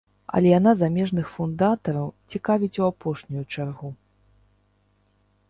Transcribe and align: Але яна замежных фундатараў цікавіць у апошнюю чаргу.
Але 0.37 0.51
яна 0.59 0.71
замежных 0.77 1.25
фундатараў 1.33 2.07
цікавіць 2.35 2.79
у 2.85 2.87
апошнюю 2.91 3.43
чаргу. 3.45 3.93